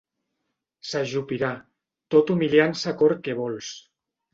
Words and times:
S'ajupirà, 0.93 1.53
tot 2.17 2.35
humiliant-se 2.39 2.95
a 2.97 2.99
cor 3.05 3.19
què 3.25 3.41
vols. 3.45 3.75